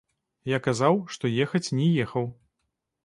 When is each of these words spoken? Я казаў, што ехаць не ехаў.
Я 0.51 0.59
казаў, 0.67 0.97
што 1.15 1.31
ехаць 1.45 1.63
не 1.81 1.87
ехаў. 2.07 2.25